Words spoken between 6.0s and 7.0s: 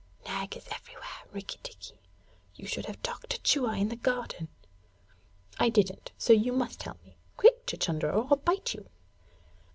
so you must tell